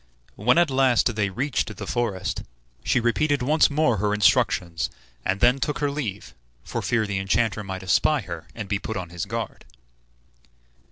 [0.35, 2.41] When at last they reached the forest,
[2.83, 4.89] she repeated once more her instructions,
[5.23, 8.97] and then took her leave, for fear the enchanter might espy her, and be put
[8.97, 9.63] on his guard.